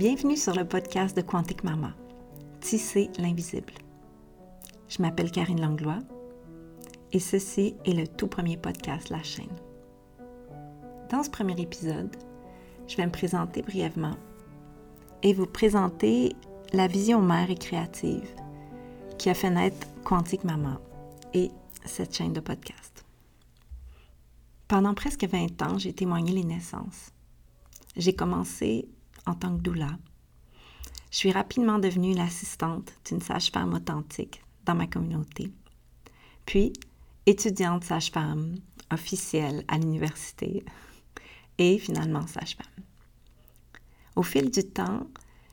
[0.00, 1.92] Bienvenue sur le podcast de Quantique Mama,
[2.62, 3.74] Tisser l'invisible.
[4.88, 5.98] Je m'appelle Karine Langlois
[7.12, 9.54] et ceci est le tout premier podcast de la chaîne.
[11.10, 12.16] Dans ce premier épisode,
[12.88, 14.16] je vais me présenter brièvement
[15.22, 16.34] et vous présenter
[16.72, 18.34] la vision mère et créative
[19.18, 20.80] qui a fait naître Quantique Mama
[21.34, 21.50] et
[21.84, 23.04] cette chaîne de podcast.
[24.66, 27.12] Pendant presque 20 ans, j'ai témoigné les naissances.
[27.98, 28.88] J'ai commencé
[29.26, 29.98] en tant que doula.
[31.10, 35.50] Je suis rapidement devenue l'assistante d'une sage-femme authentique dans ma communauté.
[36.46, 36.72] Puis,
[37.26, 38.56] étudiante sage-femme
[38.90, 40.64] officielle à l'université
[41.58, 42.84] et finalement sage-femme.
[44.16, 45.06] Au fil du temps,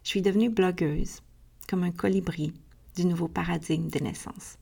[0.03, 1.21] je suis devenue blogueuse,
[1.67, 2.53] comme un colibri
[2.95, 4.57] du nouveau paradigme des naissances.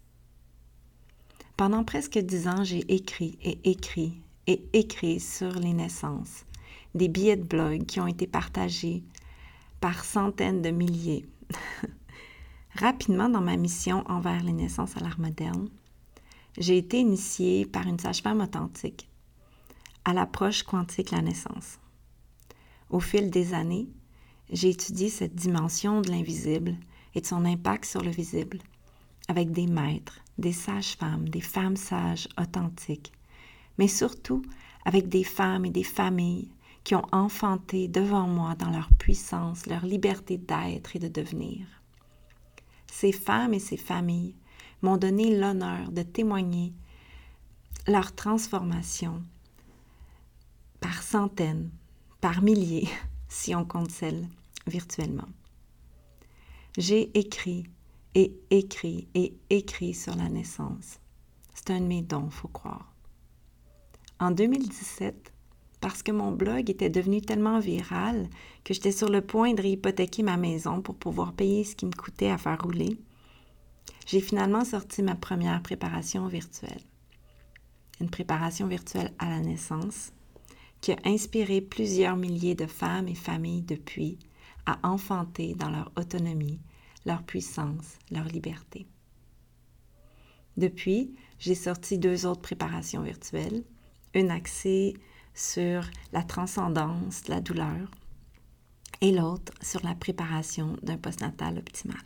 [1.57, 6.45] Pendant presque dix ans, j'ai écrit et écrit et écrit sur les naissances,
[6.95, 9.03] des billets de blog qui ont été partagés
[9.81, 11.25] par centaines de milliers.
[12.75, 15.69] Rapidement, dans ma mission envers les naissances à l'art moderne,
[16.57, 19.09] j'ai été initiée par une sage-femme authentique
[20.05, 21.79] à l'approche quantique la naissance.
[22.89, 23.89] Au fil des années,
[24.51, 26.75] j'ai étudié cette dimension de l'invisible
[27.13, 28.59] et de son impact sur le visible,
[29.27, 33.11] avec des maîtres, des sages-femmes, des femmes sages authentiques,
[33.77, 34.43] mais surtout
[34.85, 36.51] avec des femmes et des familles
[36.85, 41.65] qui ont enfanté devant moi dans leur puissance, leur liberté d'être et de devenir.
[42.85, 44.35] Ces femmes et ces familles
[44.83, 46.73] m'ont donné l'honneur de témoigner
[47.87, 49.21] leur transformation
[50.79, 51.71] par centaines,
[52.21, 52.87] par milliers,
[53.27, 54.27] si on compte celles
[54.67, 55.27] virtuellement.
[56.77, 57.65] J'ai écrit
[58.13, 60.99] et écrit et écrit sur la naissance.
[61.55, 62.93] C'est un de mes dons, faut croire.
[64.19, 65.33] En 2017,
[65.85, 68.27] parce que mon blog était devenu tellement viral
[68.63, 71.91] que j'étais sur le point de réhypothéquer ma maison pour pouvoir payer ce qui me
[71.91, 72.97] coûtait à faire rouler,
[74.07, 76.81] j'ai finalement sorti ma première préparation virtuelle.
[78.01, 80.11] Une préparation virtuelle à la naissance
[80.81, 84.17] qui a inspiré plusieurs milliers de femmes et familles depuis
[84.65, 86.61] à enfanter dans leur autonomie,
[87.05, 88.87] leur puissance, leur liberté.
[90.57, 93.63] Depuis, j'ai sorti deux autres préparations virtuelles,
[94.15, 94.95] une axée
[95.35, 97.91] sur la transcendance de la douleur
[99.01, 102.01] et l'autre sur la préparation d'un postnatal optimal.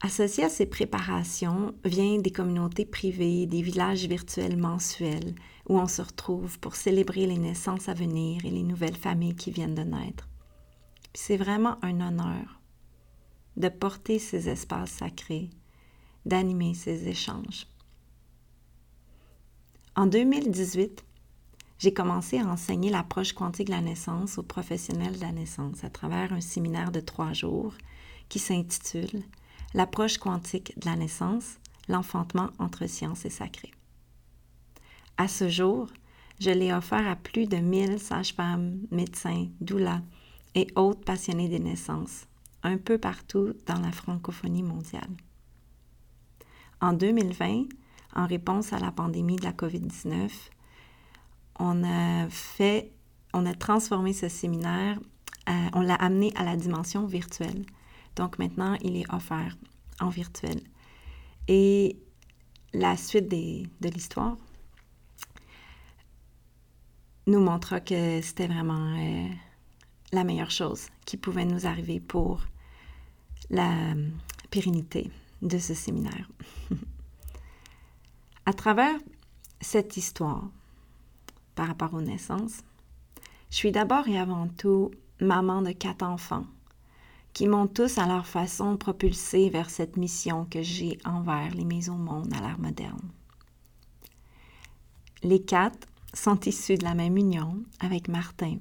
[0.00, 5.34] Associé à ces préparations vient des communautés privées, des villages virtuels mensuels
[5.68, 9.50] où on se retrouve pour célébrer les naissances à venir et les nouvelles familles qui
[9.50, 10.28] viennent de naître.
[11.14, 12.60] C'est vraiment un honneur
[13.56, 15.50] de porter ces espaces sacrés,
[16.24, 17.66] d'animer ces échanges.
[19.98, 21.04] En 2018,
[21.80, 25.90] j'ai commencé à enseigner l'approche quantique de la naissance aux professionnels de la naissance à
[25.90, 27.74] travers un séminaire de trois jours
[28.28, 29.24] qui s'intitule
[29.74, 31.56] L'approche quantique de la naissance,
[31.88, 33.72] l'enfantement entre science et sacré.
[35.16, 35.88] À ce jour,
[36.38, 40.02] je l'ai offert à plus de 1000 sages-femmes, médecins, doulas
[40.54, 42.28] et autres passionnés des naissances,
[42.62, 45.10] un peu partout dans la francophonie mondiale.
[46.80, 47.64] En 2020,
[48.18, 50.30] en réponse à la pandémie de la COVID-19,
[51.60, 52.90] on a fait,
[53.32, 54.98] on a transformé ce séminaire,
[55.48, 57.64] euh, on l'a amené à la dimension virtuelle.
[58.16, 59.56] Donc maintenant, il est offert
[60.00, 60.60] en virtuel.
[61.46, 61.96] Et
[62.74, 64.36] la suite de l'histoire
[67.28, 69.28] nous montre que c'était vraiment euh,
[70.10, 72.42] la meilleure chose qui pouvait nous arriver pour
[73.48, 73.94] la
[74.50, 75.08] pérennité
[75.40, 76.28] de ce séminaire.
[78.48, 78.98] À travers
[79.60, 80.48] cette histoire
[81.54, 82.62] par rapport aux naissances,
[83.50, 86.46] je suis d'abord et avant tout maman de quatre enfants
[87.34, 91.98] qui m'ont tous à leur façon propulsée vers cette mission que j'ai envers les maisons
[91.98, 93.10] monde à l'ère moderne.
[95.22, 98.56] Les quatre sont issus de la même union avec Martin,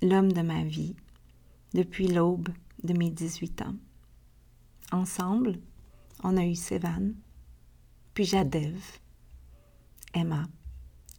[0.00, 0.96] l'homme de ma vie,
[1.74, 2.48] depuis l'aube
[2.82, 3.74] de mes 18 ans.
[4.90, 5.58] Ensemble,
[6.24, 7.10] on a eu Sévan,
[8.16, 8.82] puis Jadev,
[10.14, 10.44] Emma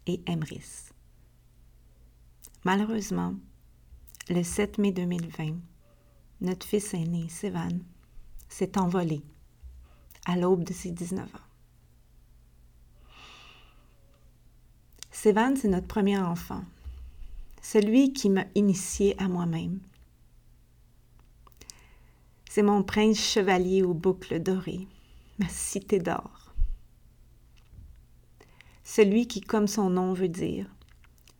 [0.07, 0.89] et Emrys.
[2.63, 3.35] Malheureusement,
[4.29, 5.57] le 7 mai 2020,
[6.41, 7.69] notre fils aîné, Sévan,
[8.49, 9.21] s'est envolé
[10.25, 11.39] à l'aube de ses 19 ans.
[15.11, 16.63] Sévan, c'est notre premier enfant,
[17.61, 19.81] celui qui m'a initié à moi-même.
[22.49, 24.87] C'est mon prince chevalier aux boucles dorées,
[25.37, 26.46] ma cité d'or
[28.87, 30.65] celui qui, comme son nom veut dire,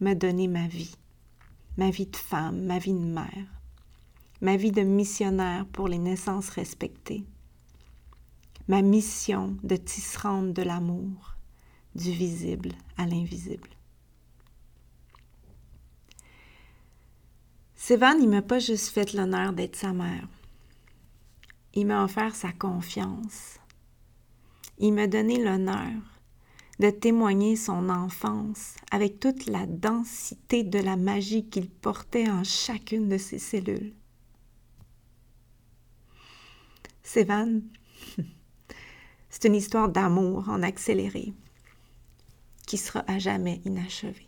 [0.02, 0.98] m'a donné ma vie,
[1.78, 3.62] ma vie de femme, ma vie de mère,
[4.42, 7.24] ma vie de missionnaire pour les naissances respectées,
[8.68, 11.38] ma mission de tisserande de l'amour,
[11.96, 13.70] du visible à l'invisible.
[17.76, 20.28] Sévan, il m'a pas juste fait l'honneur d'être sa mère.
[21.74, 23.58] Il m'a offert sa confiance.
[24.80, 25.94] Il m'a donné l'honneur
[26.80, 33.10] de témoigner son enfance avec toute la densité de la magie qu'il portait en chacune
[33.10, 33.94] de ses cellules.
[37.04, 37.62] Sévan,
[39.30, 41.34] c'est une histoire d'amour en accéléré
[42.68, 44.28] qui sera à jamais inachevée.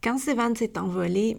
[0.00, 1.36] Quand Sévan s'est envolé,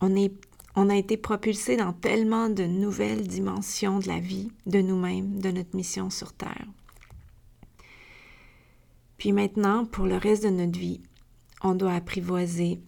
[0.00, 0.32] on, est,
[0.76, 5.50] on a été propulsé dans tellement de nouvelles dimensions de la vie, de nous-mêmes, de
[5.50, 6.66] notre mission sur Terre.
[9.16, 11.00] Puis maintenant, pour le reste de notre vie,
[11.62, 12.78] on doit apprivoiser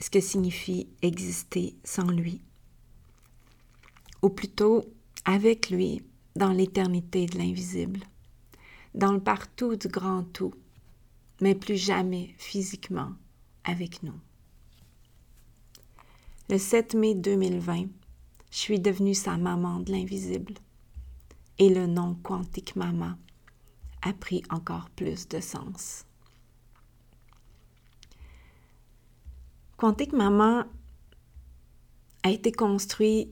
[0.00, 2.40] ce que signifie exister sans lui,
[4.20, 4.84] ou plutôt
[5.24, 6.02] avec lui
[6.34, 8.00] dans l'éternité de l'invisible,
[8.94, 10.52] dans le partout du grand tout,
[11.40, 13.12] mais plus jamais physiquement
[13.62, 14.18] avec nous.
[16.50, 17.88] Le 7 mai 2020,
[18.50, 20.54] je suis devenue sa maman de l'invisible
[21.58, 23.16] et le nom quantique maman
[24.00, 26.06] a pris encore plus de sens.
[29.76, 30.64] Quantique Maman
[32.22, 33.30] a été construit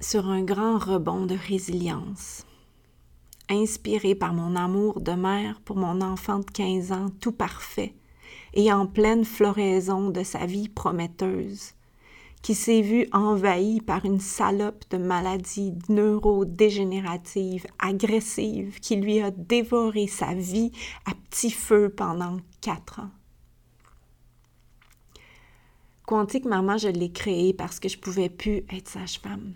[0.00, 2.44] sur un grand rebond de résilience,
[3.48, 7.94] inspiré par mon amour de mère pour mon enfant de 15 ans tout parfait
[8.54, 11.75] et en pleine floraison de sa vie prometteuse,
[12.46, 20.06] qui s'est vue envahie par une salope de maladie neurodégénérative agressive qui lui a dévoré
[20.06, 20.70] sa vie
[21.06, 23.10] à petit feu pendant quatre ans.
[26.06, 29.54] Quantique Maman, je l'ai créé parce que je pouvais plus être sage-femme.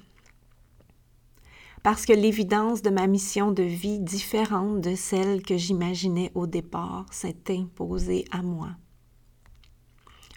[1.84, 7.06] Parce que l'évidence de ma mission de vie différente de celle que j'imaginais au départ
[7.12, 8.70] s'est imposée à moi.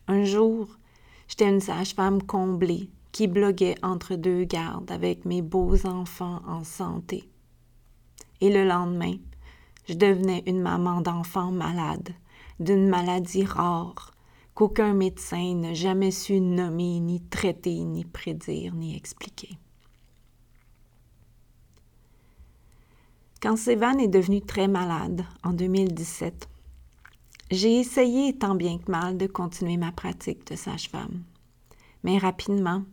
[0.07, 0.77] Un jour,
[1.27, 7.29] j'étais une sage-femme comblée qui bloguait entre deux gardes avec mes beaux enfants en santé.
[8.41, 9.15] Et le lendemain,
[9.87, 12.09] je devenais une maman d'enfants malade,
[12.59, 14.11] d'une maladie rare,
[14.53, 19.57] qu'aucun médecin n'a jamais su nommer, ni traiter, ni prédire, ni expliquer.
[23.41, 26.47] Quand Sévan est devenu très malade en 2017,
[27.53, 31.23] j'ai essayé tant bien que mal de continuer ma pratique de sage-femme.
[32.03, 32.83] Mais rapidement,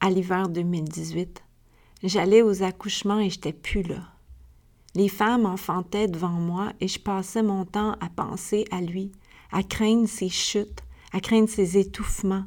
[0.00, 1.42] à l'hiver 2018,
[2.02, 4.02] j'allais aux accouchements et j'étais plus là.
[4.94, 9.10] Les femmes enfantaient devant moi et je passais mon temps à penser à lui,
[9.50, 10.82] à craindre ses chutes,
[11.12, 12.44] à craindre ses étouffements,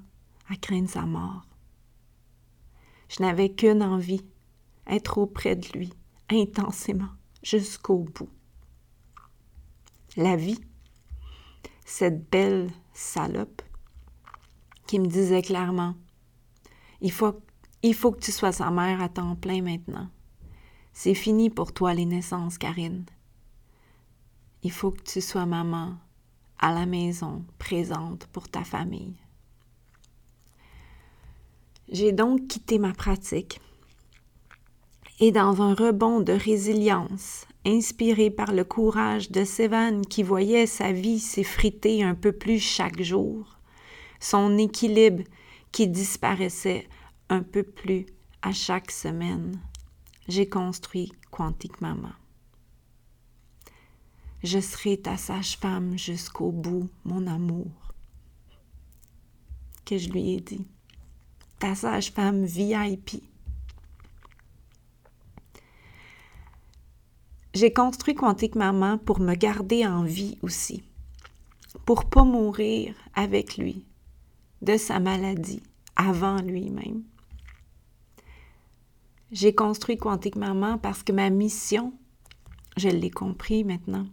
[0.49, 1.45] à craindre sa mort.
[3.09, 4.25] Je n'avais qu'une envie,
[4.87, 5.91] être auprès de lui,
[6.29, 7.09] intensément,
[7.43, 8.29] jusqu'au bout.
[10.15, 10.59] La vie,
[11.87, 13.61] cette belle salope,
[14.87, 15.95] qui me disait clairement,
[16.99, 17.41] il faut,
[17.81, 20.09] il faut que tu sois sa mère à temps plein maintenant.
[20.91, 23.05] C'est fini pour toi les naissances, Karine.
[24.63, 25.95] Il faut que tu sois maman
[26.59, 29.15] à la maison, présente pour ta famille.
[31.87, 33.61] J'ai donc quitté ma pratique
[35.19, 40.91] et dans un rebond de résilience, inspiré par le courage de Sévan qui voyait sa
[40.91, 43.57] vie s'effriter un peu plus chaque jour,
[44.19, 45.23] son équilibre
[45.71, 46.87] qui disparaissait
[47.29, 48.05] un peu plus
[48.41, 49.59] à chaque semaine,
[50.27, 52.13] j'ai construit Quantique Maman.
[54.43, 57.71] Je serai ta sage-femme jusqu'au bout, mon amour.
[59.83, 60.67] Que je lui ai dit.
[61.59, 63.23] Ta sage-femme VIP.
[67.59, 70.83] J'ai construit Quantique Maman pour me garder en vie aussi,
[71.87, 73.83] pour pas mourir avec lui
[74.61, 75.63] de sa maladie
[75.95, 77.01] avant lui-même.
[79.31, 81.93] J'ai construit Quantique Maman parce que ma mission,
[82.75, 84.05] je l'ai compris maintenant,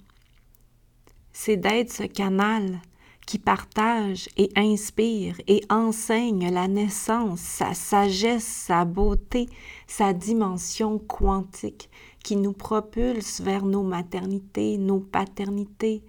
[1.35, 2.81] c'est d'être ce canal
[3.27, 9.51] qui partage et inspire et enseigne la naissance, sa sagesse, sa beauté,
[9.87, 11.91] sa dimension quantique,
[12.25, 16.03] qui nous propulse vers nos maternités, nos paternités,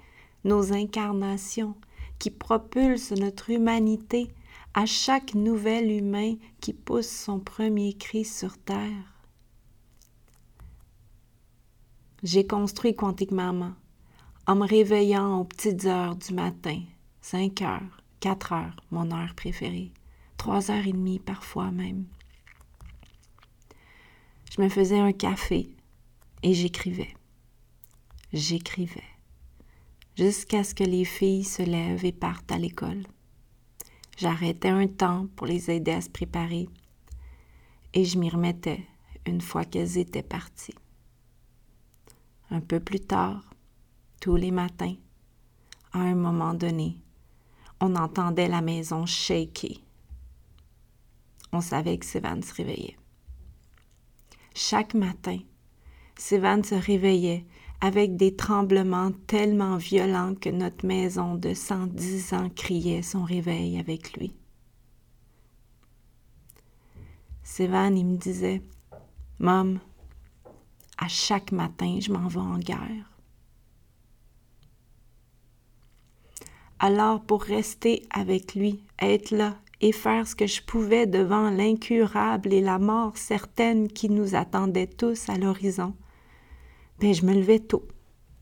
[0.46, 1.76] nos incarnations,
[2.18, 4.34] qui propulse notre humanité
[4.74, 9.14] à chaque nouvel humain qui pousse son premier cri sur terre.
[12.24, 13.74] J'ai construit Quantique Maman
[14.48, 16.82] en me réveillant aux petites heures du matin
[17.22, 19.92] cinq heures, quatre heures, mon heure préférée,
[20.38, 22.06] trois heures et demie parfois même.
[24.56, 25.75] Je me faisais un café
[26.46, 27.12] et j'écrivais.
[28.32, 29.10] J'écrivais.
[30.16, 33.08] Jusqu'à ce que les filles se lèvent et partent à l'école.
[34.16, 36.70] J'arrêtais un temps pour les aider à se préparer
[37.96, 38.86] et je m'y remettais
[39.26, 40.76] une fois qu'elles étaient parties.
[42.52, 43.42] Un peu plus tard,
[44.22, 44.96] tous les matins,
[45.94, 46.96] à un moment donné,
[47.82, 49.80] on entendait la maison shaker.
[51.52, 52.98] On savait que Sévan se réveillait.
[54.54, 55.40] Chaque matin,
[56.18, 57.46] Sévan se réveillait
[57.82, 64.14] avec des tremblements tellement violents que notre maison de 110 ans criait son réveil avec
[64.18, 64.34] lui.
[67.44, 68.62] Sévan, il me disait,
[69.40, 69.80] Mom,
[70.98, 73.12] à chaque matin, je m'en vais en guerre.
[76.80, 82.54] Alors, pour rester avec lui, être là et faire ce que je pouvais devant l'incurable
[82.54, 85.94] et la mort certaine qui nous attendait tous à l'horizon,
[87.00, 87.88] ben, je me levais tôt,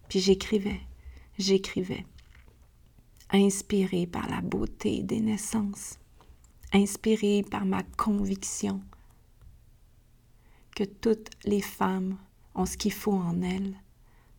[0.09, 0.81] puis j'écrivais,
[1.37, 2.05] j'écrivais,
[3.31, 5.97] inspiré par la beauté des naissances,
[6.71, 8.81] inspiré par ma conviction
[10.75, 12.17] que toutes les femmes
[12.55, 13.75] ont ce qu'il faut en elles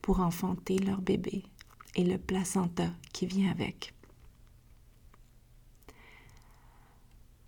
[0.02, 1.44] pour enfanter leur bébé
[1.96, 3.94] et le placenta qui vient avec.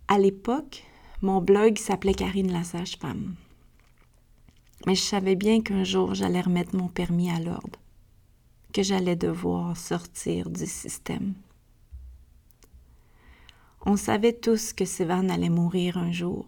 [0.07, 0.83] À l'époque,
[1.21, 3.35] mon blog s'appelait Karine la sage-femme.
[4.85, 7.79] Mais je savais bien qu'un jour j'allais remettre mon permis à l'ordre,
[8.73, 11.33] que j'allais devoir sortir du système.
[13.85, 16.45] On savait tous que Sévan allait mourir un jour.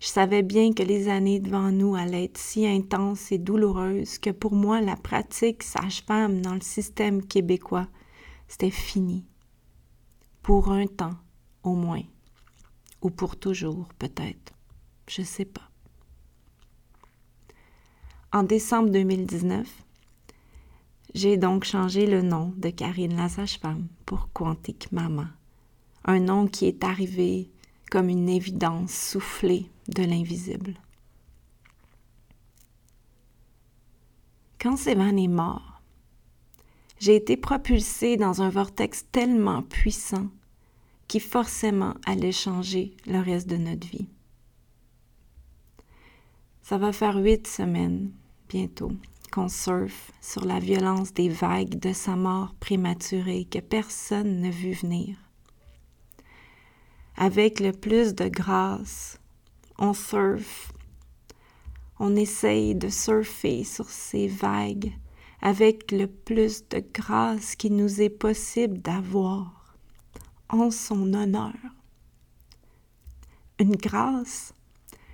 [0.00, 4.30] Je savais bien que les années devant nous allaient être si intenses et douloureuses que
[4.30, 7.86] pour moi, la pratique sage-femme dans le système québécois,
[8.48, 9.26] c'était fini.
[10.42, 11.16] Pour un temps,
[11.62, 12.02] au moins.
[13.02, 14.54] Ou pour toujours, peut-être.
[15.06, 15.69] Je sais pas.
[18.32, 19.66] En décembre 2019,
[21.14, 25.26] j'ai donc changé le nom de Karine la sage-femme pour Quantique Maman.
[26.04, 27.50] Un nom qui est arrivé
[27.90, 30.74] comme une évidence soufflée de l'invisible.
[34.60, 35.82] Quand Sévan est mort,
[37.00, 40.28] j'ai été propulsée dans un vortex tellement puissant
[41.08, 44.06] qui forcément allait changer le reste de notre vie.
[46.62, 48.12] Ça va faire huit semaines,
[48.50, 48.90] bientôt,
[49.32, 54.72] qu'on surfe sur la violence des vagues de sa mort prématurée que personne n'a vu
[54.72, 55.16] venir.
[57.16, 59.20] Avec le plus de grâce,
[59.78, 60.72] on surfe,
[62.00, 64.92] on essaye de surfer sur ces vagues
[65.40, 69.76] avec le plus de grâce qui nous est possible d'avoir
[70.48, 71.54] en son honneur.
[73.58, 74.52] Une grâce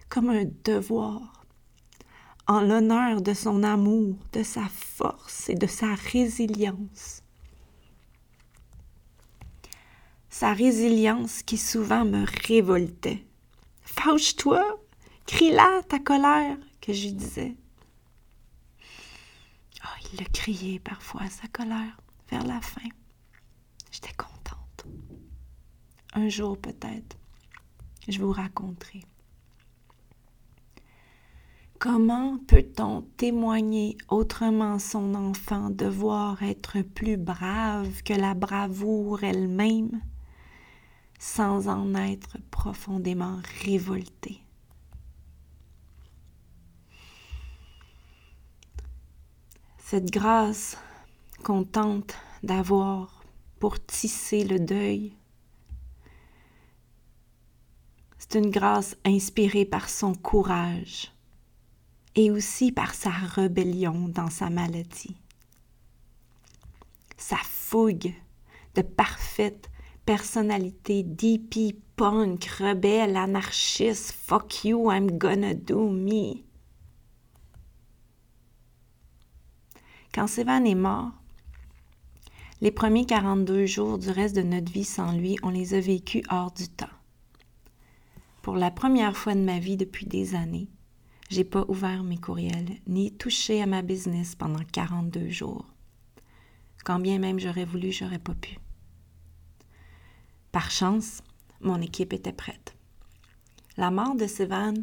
[0.09, 1.36] comme un devoir,
[2.47, 7.23] en l'honneur de son amour, de sa force et de sa résilience.
[10.31, 13.25] Sa résilience qui souvent me révoltait
[13.83, 14.63] Fâche-toi,
[15.27, 17.57] crie-la ta colère, que je lui disais.
[19.85, 21.97] Oh, il a crié parfois sa colère
[22.31, 22.89] vers la fin.
[23.91, 24.87] J'étais contente.
[26.13, 27.17] Un jour peut-être,
[28.07, 29.03] je vous raconterai.
[31.79, 40.01] Comment peut-on témoigner autrement son enfant devoir être plus brave que la bravoure elle-même
[41.19, 44.41] sans en être profondément révolté.
[49.79, 50.79] Cette grâce
[51.45, 53.23] qu'on tente d'avoir
[53.61, 55.15] pour tisser le deuil,
[58.19, 61.16] c'est une grâce inspirée par son courage
[62.17, 65.17] et aussi par sa rébellion dans sa maladie.
[67.17, 68.13] Sa fougue
[68.75, 69.71] de parfaite
[70.07, 76.45] personnalité d'hippie, punk, rebelle, anarchiste, fuck you, I'm gonna do me.
[80.15, 81.11] Quand Sévan est mort,
[82.63, 86.23] les premiers 42 jours du reste de notre vie sans lui, on les a vécus
[86.31, 86.87] hors du temps.
[88.41, 90.69] Pour la première fois de ma vie depuis des années,
[91.29, 95.67] j'ai pas ouvert mes courriels ni touché à ma business pendant 42 jours.
[96.85, 98.59] Quand bien même j'aurais voulu, j'aurais pas pu.
[100.53, 101.23] Par chance,
[101.61, 102.77] mon équipe était prête.
[103.77, 104.75] La mort de Sévan,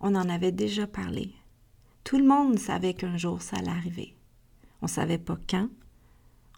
[0.00, 1.32] on en avait déjà parlé.
[2.04, 4.16] Tout le monde savait qu'un jour ça allait arriver.
[4.82, 5.68] On savait pas quand.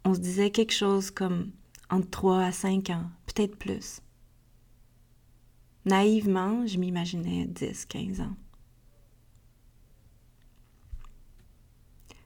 [0.05, 1.51] On se disait quelque chose comme
[1.91, 4.01] entre 3 à 5 ans, peut-être plus.
[5.85, 8.37] Naïvement, je m'imaginais 10, 15 ans.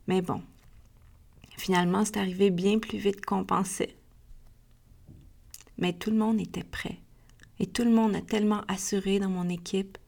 [0.07, 0.43] Mais bon,
[1.57, 3.97] finalement, c'est arrivé bien plus vite qu'on pensait.
[5.79, 6.99] Mais tout le monde était prêt.
[7.59, 9.99] Et tout le monde a tellement assuré dans mon équipe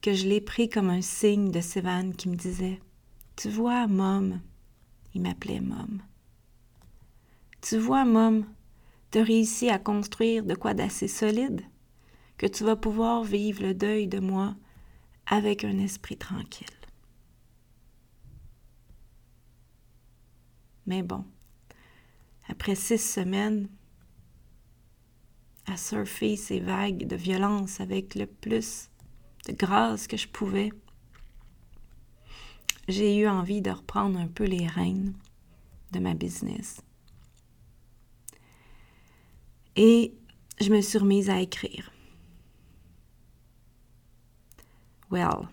[0.00, 2.80] que je l'ai pris comme un signe de Sévan qui me disait
[3.36, 4.40] Tu vois, Mom,
[5.14, 6.00] il m'appelait Mom.
[7.60, 8.46] Tu vois, Mom,
[9.10, 11.62] tu as réussi à construire de quoi d'assez solide,
[12.38, 14.54] que tu vas pouvoir vivre le deuil de moi
[15.26, 16.66] avec un esprit tranquille.
[20.90, 21.24] Mais bon,
[22.48, 23.68] après six semaines
[25.66, 28.90] à surfer ces vagues de violence avec le plus
[29.46, 30.72] de grâce que je pouvais,
[32.88, 35.14] j'ai eu envie de reprendre un peu les rênes
[35.92, 36.82] de ma business.
[39.76, 40.12] Et
[40.60, 41.92] je me suis remise à écrire.
[45.08, 45.46] Well,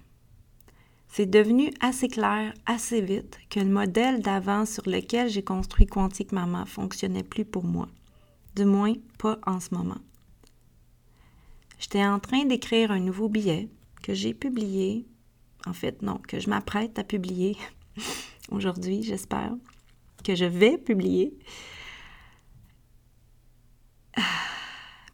[1.07, 6.31] c'est devenu assez clair assez vite que le modèle d'avant sur lequel j'ai construit Quantique
[6.31, 7.87] Mama fonctionnait plus pour moi.
[8.55, 9.99] Du moins, pas en ce moment.
[11.79, 13.69] J'étais en train d'écrire un nouveau billet
[14.01, 15.05] que j'ai publié,
[15.65, 17.57] en fait non, que je m'apprête à publier
[18.49, 19.53] aujourd'hui, j'espère,
[20.23, 21.37] que je vais publier.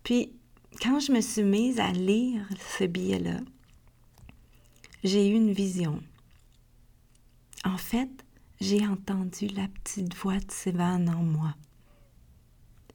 [0.04, 0.34] Puis,
[0.82, 2.48] quand je me suis mise à lire
[2.78, 3.40] ce billet-là,
[5.04, 6.02] j'ai eu une vision.
[7.66, 8.10] En fait,
[8.62, 11.56] j'ai entendu la petite voix de Sévan en moi.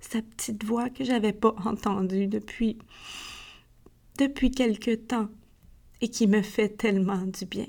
[0.00, 2.78] Sa petite voix que j'avais pas entendue depuis
[4.16, 5.28] depuis quelque temps
[6.00, 7.66] et qui me fait tellement du bien.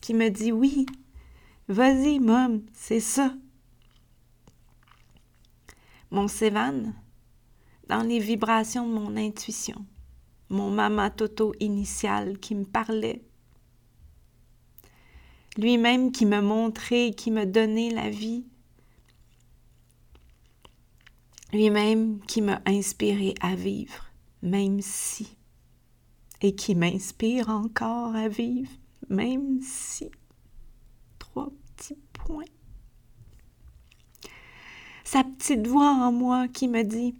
[0.00, 0.86] Qui me dit oui,
[1.68, 3.34] vas-y, mom, c'est ça.
[6.10, 6.94] Mon Sévan,
[7.88, 9.84] dans les vibrations de mon intuition,
[10.50, 13.22] mon mama Toto initial qui me parlait,
[15.56, 18.44] lui-même qui me montrait, qui me donnait la vie,
[21.52, 24.06] lui-même qui m'a inspiré à vivre,
[24.42, 25.38] même si
[26.40, 28.70] et qui m'inspire encore à vivre,
[29.08, 30.10] même si.
[31.18, 32.44] Trois petits points.
[35.04, 37.14] Sa petite voix en moi qui me dit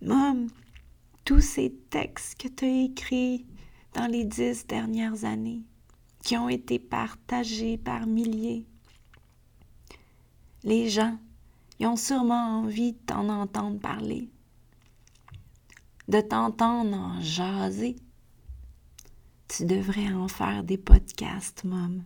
[0.00, 0.48] Mom,
[1.24, 3.46] tous ces textes que tu as écrits
[3.94, 5.62] dans les dix dernières années,
[6.24, 8.66] qui ont été partagés par milliers,
[10.64, 11.18] les gens,
[11.78, 14.28] ils ont sûrement envie de t'en entendre parler,
[16.08, 17.96] de t'entendre en jaser
[19.54, 22.04] tu devrais en faire des podcasts, Mom.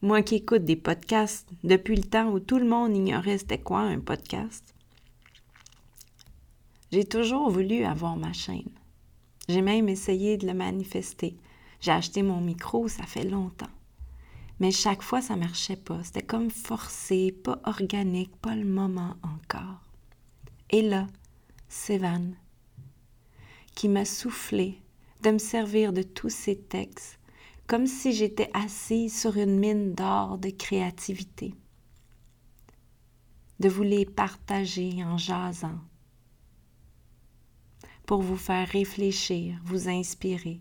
[0.00, 3.82] Moi qui écoute des podcasts depuis le temps où tout le monde ignorait c'était quoi
[3.82, 4.71] un podcast,
[6.92, 8.70] j'ai toujours voulu avoir ma chaîne.
[9.48, 11.36] J'ai même essayé de le manifester.
[11.80, 13.70] J'ai acheté mon micro, ça fait longtemps.
[14.60, 16.04] Mais chaque fois, ça marchait pas.
[16.04, 19.80] C'était comme forcé, pas organique, pas le moment encore.
[20.68, 21.06] Et là,
[21.68, 22.34] Sévan,
[23.74, 24.78] qui m'a soufflé
[25.22, 27.18] de me servir de tous ces textes,
[27.66, 31.54] comme si j'étais assise sur une mine d'or de créativité,
[33.60, 35.78] de vous les partager en jasant,
[38.12, 40.60] pour vous faire réfléchir, vous inspirer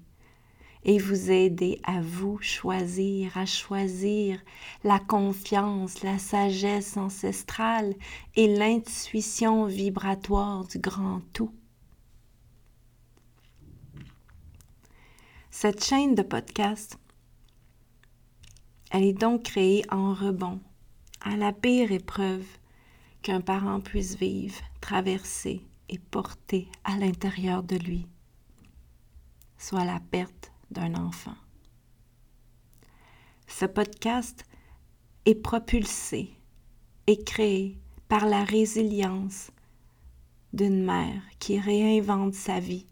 [0.85, 4.39] et vous aider à vous choisir, à choisir
[4.85, 7.93] la confiance, la sagesse ancestrale
[8.37, 11.53] et l'intuition vibratoire du grand tout.
[15.49, 16.97] Cette chaîne de podcast,
[18.91, 20.61] elle est donc créée en rebond
[21.19, 22.45] à la pire épreuve
[23.21, 28.07] qu'un parent puisse vivre, traverser et porter à l'intérieur de lui,
[29.57, 31.35] soit la perte d'un enfant.
[33.47, 34.45] Ce podcast
[35.25, 36.31] est propulsé
[37.07, 37.77] et créé
[38.07, 39.51] par la résilience
[40.53, 42.87] d'une mère qui réinvente sa vie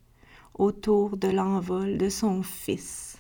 [0.54, 3.18] autour de l'envol de son fils.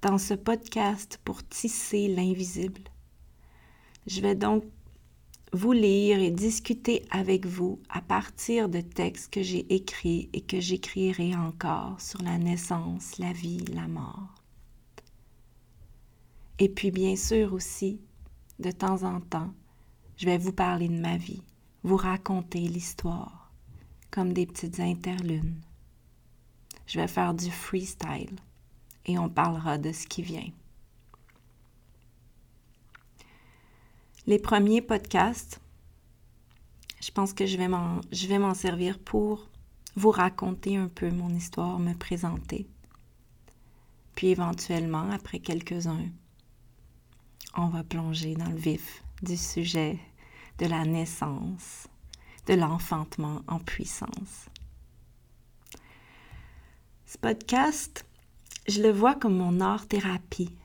[0.00, 2.82] Dans ce podcast pour tisser l'invisible,
[4.06, 4.64] je vais donc
[5.54, 10.58] vous lire et discuter avec vous à partir de textes que j'ai écrits et que
[10.58, 14.34] j'écrirai encore sur la naissance, la vie, la mort.
[16.58, 18.00] Et puis bien sûr aussi,
[18.58, 19.54] de temps en temps,
[20.16, 21.42] je vais vous parler de ma vie,
[21.84, 23.52] vous raconter l'histoire
[24.10, 25.60] comme des petites interlunes.
[26.88, 28.34] Je vais faire du freestyle
[29.06, 30.50] et on parlera de ce qui vient.
[34.26, 35.60] Les premiers podcasts,
[37.02, 39.50] je pense que je vais m'en, servir pour
[39.96, 42.66] vous raconter un peu mon histoire, me présenter.
[44.14, 46.06] Puis éventuellement, après quelques-uns,
[47.54, 49.98] on va plonger dans le vif du sujet
[50.56, 51.86] de la naissance,
[52.46, 54.48] de l'enfantement en puissance.
[57.04, 58.06] Ce podcast,
[58.68, 60.56] je le vois comme mon art-thérapie,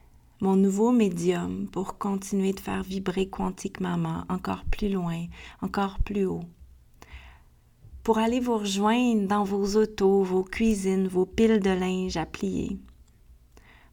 [0.42, 5.26] mon nouveau médium pour continuer de faire vibrer Quantique Maman encore plus loin,
[5.62, 6.44] encore plus haut.
[8.04, 12.80] Pour aller vous rejoindre dans vos autos, vos cuisines, vos piles de linge à plier.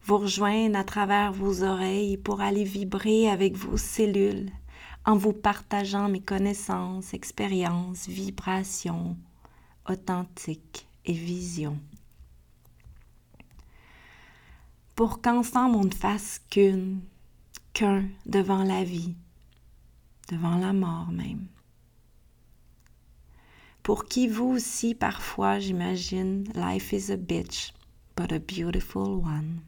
[0.04, 4.50] Vous rejoindre à travers vos oreilles pour aller vibrer avec vos cellules
[5.04, 9.16] en vous partageant mes connaissances, expériences, vibrations
[9.88, 11.78] authentiques et visions
[14.96, 17.02] pour qu'ensemble on ne fasse qu'une,
[17.74, 19.14] qu'un devant la vie,
[20.30, 21.46] devant la mort même.
[23.82, 27.72] Pour qui vous aussi parfois, j'imagine, life is a bitch,
[28.16, 29.60] but a beautiful one.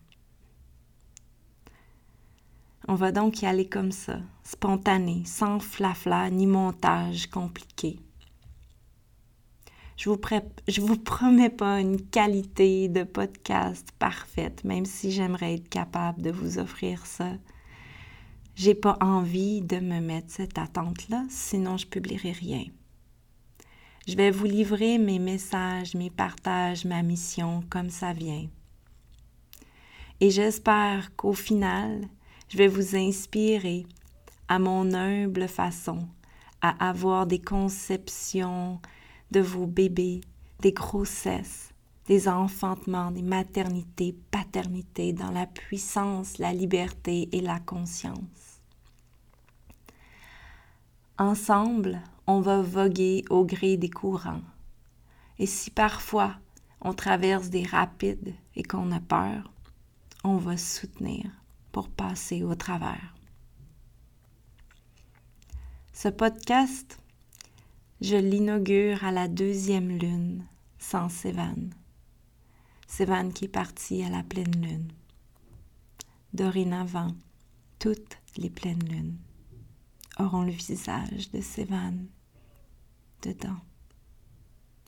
[2.88, 8.00] On va donc y aller comme ça, spontané, sans flafla ni montage compliqué.
[9.98, 16.22] Je vous, vous promets pas une qualité de podcast parfaite, même si j'aimerais être capable
[16.22, 17.32] de vous offrir ça.
[18.54, 22.62] J'ai pas envie de me mettre cette attente-là, sinon je publierai rien.
[24.06, 28.46] Je vais vous livrer mes messages, mes partages, ma mission comme ça vient.
[30.20, 32.06] Et j'espère qu'au final,
[32.48, 33.84] je vais vous inspirer
[34.46, 36.06] à mon humble façon
[36.62, 38.80] à avoir des conceptions
[39.30, 40.20] de vos bébés,
[40.60, 41.72] des grossesses,
[42.06, 48.60] des enfantements, des maternités, paternités, dans la puissance, la liberté et la conscience.
[51.18, 54.42] Ensemble, on va voguer au gré des courants.
[55.38, 56.36] Et si parfois
[56.80, 59.52] on traverse des rapides et qu'on a peur,
[60.24, 61.30] on va soutenir
[61.72, 63.14] pour passer au travers.
[65.92, 67.00] Ce podcast
[68.00, 70.46] je l'inaugure à la deuxième lune
[70.78, 71.70] sans Sévan.
[72.87, 74.92] Sévan qui est parti à la pleine lune.
[76.32, 77.14] Dorénavant,
[77.78, 79.16] toutes les pleines lunes
[80.18, 81.94] auront le visage de Sévan
[83.22, 83.58] dedans.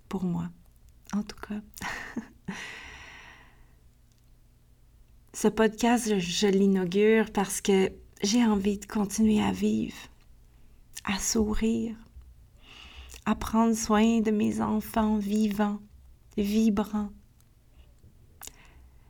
[0.09, 0.49] Pour moi,
[1.13, 1.61] en tout cas.
[5.33, 7.91] Ce podcast, je l'inaugure parce que
[8.23, 9.97] j'ai envie de continuer à vivre,
[11.05, 11.97] à sourire,
[13.31, 15.79] à prendre soin de mes enfants vivants,
[16.37, 17.13] vibrants,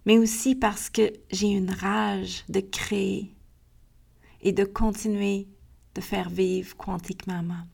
[0.04, 3.35] mais aussi parce que j'ai une rage de créer
[4.42, 5.48] et de continuer
[5.94, 7.64] de faire vivre Quantique Maman.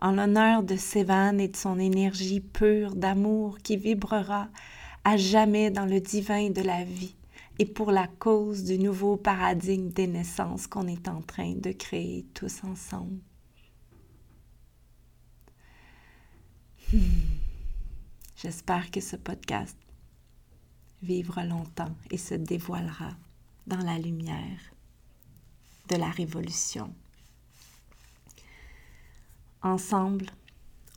[0.00, 4.50] En l'honneur de Sévan et de son énergie pure d'amour qui vibrera
[5.02, 7.16] à jamais dans le divin de la vie
[7.58, 12.26] et pour la cause du nouveau paradigme des naissances qu'on est en train de créer
[12.34, 13.18] tous ensemble.
[18.36, 19.76] J'espère que ce podcast
[21.02, 23.10] vivra longtemps et se dévoilera
[23.66, 24.60] dans la lumière
[25.88, 26.94] de la révolution.
[29.62, 30.26] Ensemble,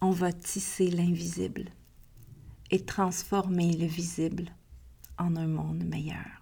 [0.02, 1.70] on va tisser l'invisible
[2.72, 4.52] et transformer le visible
[5.18, 6.42] en un monde meilleur.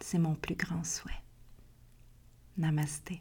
[0.00, 1.22] C'est mon plus grand souhait.
[2.58, 3.20] Namasté.